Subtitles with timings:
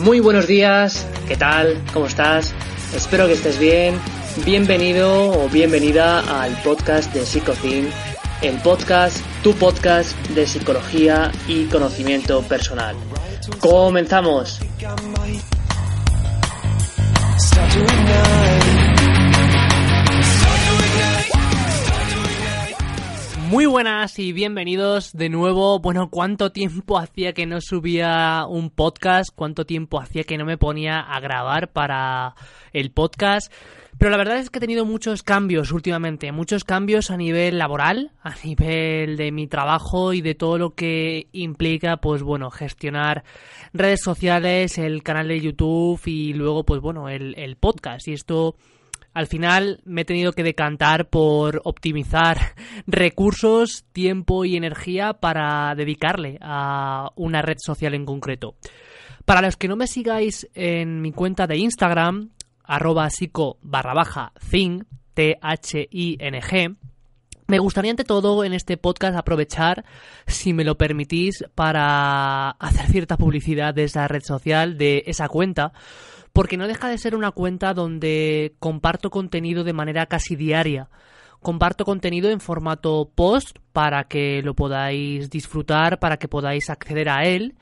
[0.00, 1.78] Muy buenos días, ¿qué tal?
[1.92, 2.54] ¿Cómo estás?
[2.94, 4.00] Espero que estés bien.
[4.46, 7.90] Bienvenido o bienvenida al podcast de Psicocin,
[8.40, 12.96] el podcast, tu podcast de psicología y conocimiento personal.
[13.60, 14.60] Comenzamos.
[23.50, 25.80] Muy buenas y bienvenidos de nuevo.
[25.80, 29.30] Bueno, ¿cuánto tiempo hacía que no subía un podcast?
[29.34, 32.36] ¿Cuánto tiempo hacía que no me ponía a grabar para
[32.72, 33.52] el podcast?
[33.98, 38.12] Pero la verdad es que he tenido muchos cambios últimamente, muchos cambios a nivel laboral,
[38.22, 43.24] a nivel de mi trabajo y de todo lo que implica, pues bueno, gestionar
[43.72, 48.06] redes sociales, el canal de YouTube y luego, pues bueno, el, el podcast.
[48.06, 48.54] Y esto
[49.20, 52.54] al final me he tenido que decantar por optimizar
[52.86, 58.54] recursos, tiempo y energía para dedicarle a una red social en concreto.
[59.26, 62.30] Para los que no me sigáis en mi cuenta de Instagram,
[62.64, 66.76] arroba psico barra baja thing, T-H-I-N-G,
[67.46, 69.84] me gustaría ante todo en este podcast aprovechar,
[70.26, 75.72] si me lo permitís, para hacer cierta publicidad de esa red social, de esa cuenta,
[76.40, 80.88] porque no deja de ser una cuenta donde comparto contenido de manera casi diaria.
[81.42, 87.26] Comparto contenido en formato post para que lo podáis disfrutar, para que podáis acceder a
[87.26, 87.56] él.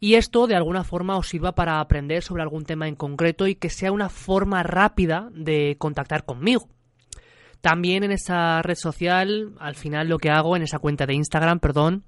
[0.00, 3.54] Y esto de alguna forma os sirva para aprender sobre algún tema en concreto y
[3.54, 6.66] que sea una forma rápida de contactar conmigo.
[7.60, 11.60] También en esa red social, al final lo que hago en esa cuenta de Instagram,
[11.60, 12.02] perdón,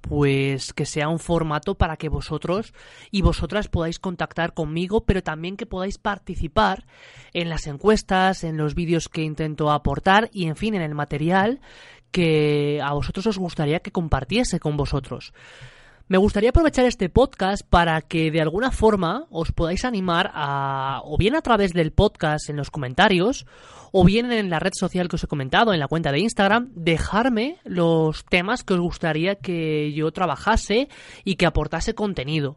[0.00, 2.72] pues que sea un formato para que vosotros
[3.10, 6.86] y vosotras podáis contactar conmigo, pero también que podáis participar
[7.32, 11.60] en las encuestas, en los vídeos que intento aportar y en fin, en el material
[12.10, 15.32] que a vosotros os gustaría que compartiese con vosotros.
[16.10, 21.18] Me gustaría aprovechar este podcast para que de alguna forma os podáis animar a, o
[21.18, 23.44] bien a través del podcast en los comentarios,
[23.92, 26.70] o bien en la red social que os he comentado, en la cuenta de Instagram,
[26.74, 30.88] dejarme los temas que os gustaría que yo trabajase
[31.24, 32.56] y que aportase contenido.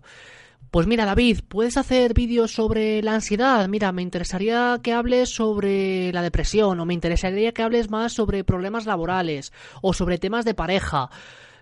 [0.72, 3.68] Pues mira, David, ¿puedes hacer vídeos sobre la ansiedad?
[3.68, 8.46] Mira, me interesaría que hables sobre la depresión, o me interesaría que hables más sobre
[8.46, 9.52] problemas laborales,
[9.82, 11.10] o sobre temas de pareja.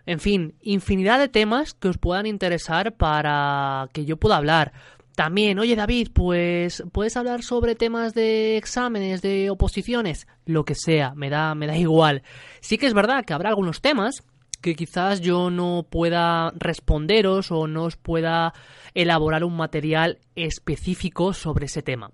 [0.10, 4.74] En fin, infinidad de temas que os puedan interesar para que yo pueda hablar.
[5.16, 11.14] También, oye David, pues puedes hablar sobre temas de exámenes, de oposiciones, lo que sea,
[11.14, 12.24] me da, me igual.
[12.60, 14.24] Sí que es verdad que habrá algunos temas
[14.62, 18.56] que quizás yo no pueda responderos o no os pueda
[18.96, 22.10] elaborar un material específico sobre ese tema.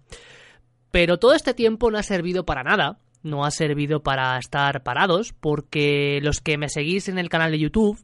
[0.91, 5.33] Pero todo este tiempo no ha servido para nada, no ha servido para estar parados,
[5.33, 7.99] porque los que me seguís en el canal de YouTube,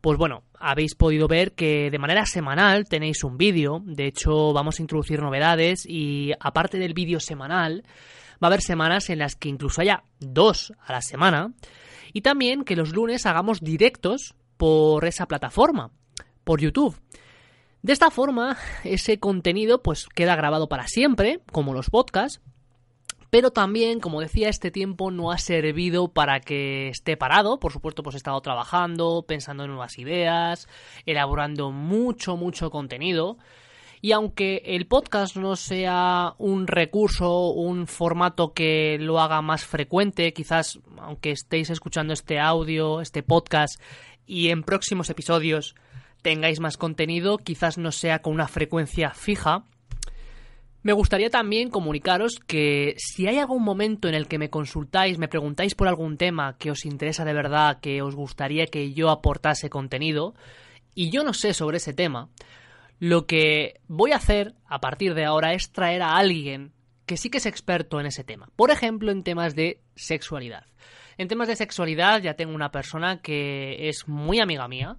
[0.00, 4.78] pues bueno, habéis podido ver que de manera semanal tenéis un vídeo, de hecho vamos
[4.78, 7.82] a introducir novedades y aparte del vídeo semanal,
[8.42, 11.52] va a haber semanas en las que incluso haya dos a la semana,
[12.12, 15.90] y también que los lunes hagamos directos por esa plataforma,
[16.44, 16.96] por YouTube.
[17.82, 22.40] De esta forma, ese contenido pues queda grabado para siempre, como los podcasts,
[23.30, 27.60] pero también, como decía, este tiempo no ha servido para que esté parado.
[27.60, 30.66] Por supuesto, pues he estado trabajando, pensando en nuevas ideas,
[31.04, 33.36] elaborando mucho, mucho contenido.
[34.00, 40.32] Y aunque el podcast no sea un recurso, un formato que lo haga más frecuente,
[40.32, 43.80] quizás aunque estéis escuchando este audio, este podcast,
[44.24, 45.74] y en próximos episodios
[46.22, 49.64] tengáis más contenido, quizás no sea con una frecuencia fija,
[50.82, 55.28] me gustaría también comunicaros que si hay algún momento en el que me consultáis, me
[55.28, 59.68] preguntáis por algún tema que os interesa de verdad, que os gustaría que yo aportase
[59.70, 60.34] contenido,
[60.94, 62.28] y yo no sé sobre ese tema,
[63.00, 66.72] Lo que voy a hacer a partir de ahora es traer a alguien
[67.06, 68.48] que sí que es experto en ese tema.
[68.56, 70.66] Por ejemplo, en temas de sexualidad.
[71.16, 74.96] En temas de sexualidad ya tengo una persona que es muy amiga mía,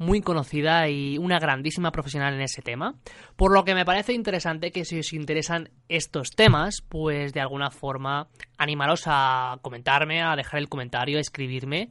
[0.00, 2.94] muy conocida y una grandísima profesional en ese tema.
[3.36, 7.70] Por lo que me parece interesante que si os interesan estos temas, pues de alguna
[7.70, 11.90] forma animaros a comentarme, a dejar el comentario, a escribirme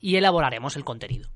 [0.00, 1.28] y elaboraremos el contenido.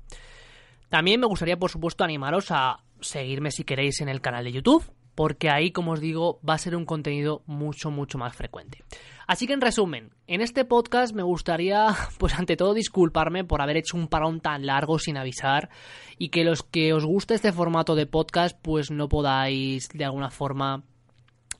[0.89, 4.83] También me gustaría, por supuesto, animaros a seguirme si queréis en el canal de YouTube,
[5.15, 8.83] porque ahí, como os digo, va a ser un contenido mucho, mucho más frecuente.
[9.27, 11.87] Así que en resumen, en este podcast me gustaría,
[12.19, 15.69] pues ante todo, disculparme por haber hecho un parón tan largo sin avisar
[16.17, 20.29] y que los que os guste este formato de podcast, pues no podáis de alguna
[20.29, 20.83] forma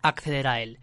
[0.02, 0.80] acceder a él.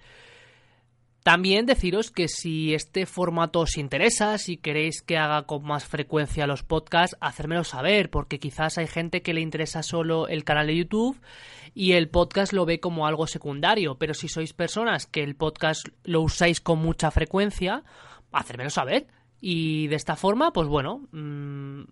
[1.22, 6.48] También deciros que si este formato os interesa, si queréis que haga con más frecuencia
[6.48, 10.76] los podcasts, hacérmelo saber, porque quizás hay gente que le interesa solo el canal de
[10.76, 11.20] YouTube
[11.74, 15.86] y el podcast lo ve como algo secundario, pero si sois personas que el podcast
[16.02, 17.84] lo usáis con mucha frecuencia,
[18.32, 19.06] hacérmelo saber.
[19.40, 21.82] Y de esta forma, pues bueno, mmm,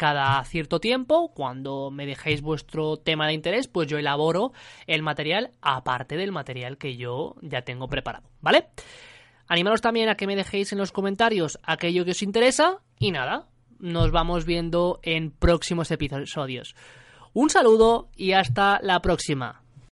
[0.00, 4.54] cada cierto tiempo, cuando me dejéis vuestro tema de interés, pues yo elaboro
[4.86, 8.68] el material aparte del material que yo ya tengo preparado, ¿vale?
[9.46, 13.48] Animaros también a que me dejéis en los comentarios aquello que os interesa y nada,
[13.78, 16.74] nos vamos viendo en próximos episodios.
[17.34, 19.59] Un saludo y hasta la próxima.